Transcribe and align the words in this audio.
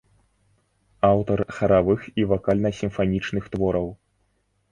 Аўтар 1.09 1.39
харавых 1.57 2.01
і 2.21 2.25
вакальна-сімфанічных 2.31 3.43
твораў. 3.57 3.87